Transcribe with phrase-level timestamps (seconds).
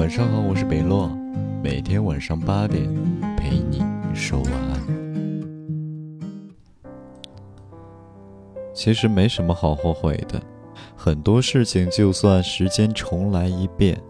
[0.00, 1.10] 晚上好，我是北洛，
[1.62, 2.82] 每天晚上八点
[3.36, 3.82] 陪你
[4.14, 4.80] 说晚安。
[8.72, 10.40] 其实没什么好后悔的，
[10.96, 14.00] 很多事情就算时间重来一遍，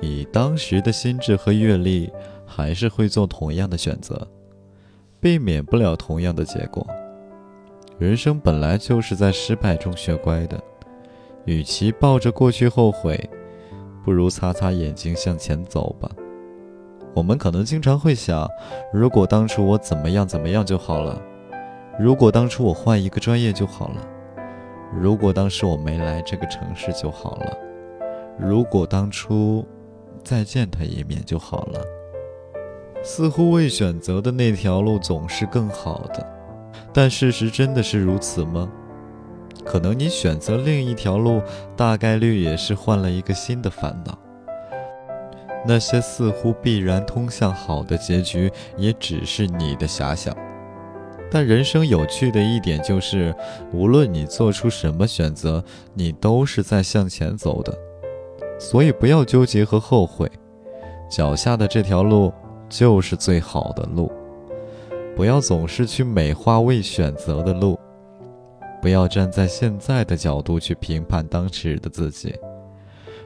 [0.00, 2.10] 以当时的心智和阅历，
[2.46, 4.26] 还是会做同样的选择，
[5.20, 6.86] 避免不了同样的结果。
[7.98, 10.58] 人生本来就是在失败中学乖的，
[11.44, 13.28] 与其抱着过去后悔。
[14.10, 16.10] 不如擦擦眼睛向前走吧。
[17.14, 18.44] 我们可能经常会想，
[18.92, 21.16] 如果当初我怎么样怎么样就好了；
[21.96, 24.02] 如果当初我换一个专业就好了；
[25.00, 27.56] 如果当时我没来这个城市就好了；
[28.36, 29.64] 如果当初
[30.24, 31.80] 再见他一面就好了。
[33.04, 36.26] 似乎未选择的那条路总是更好的，
[36.92, 38.68] 但事实真的是如此吗？
[39.70, 41.40] 可能你选择另一条路，
[41.76, 44.18] 大概率也是换了一个新的烦恼。
[45.64, 50.36] 那些似乎必然通向好的结局，也只是你的遐想。
[51.30, 53.32] 但人生有趣的一点就是，
[53.72, 55.62] 无论你做出什么选择，
[55.94, 57.72] 你都是在向前走的。
[58.58, 60.28] 所以不要纠结和后悔，
[61.08, 62.32] 脚下的这条路
[62.68, 64.10] 就是最好的路。
[65.14, 67.78] 不要总是去美化未选择的路。
[68.80, 72.34] 不要站在现在的角度去评判当时的自己，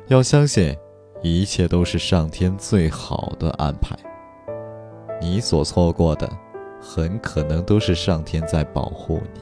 [0.09, 0.77] 要相信，
[1.23, 3.97] 一切都是上天最好的安排。
[5.21, 6.29] 你所错过的，
[6.81, 9.41] 很可能都是上天在保护你。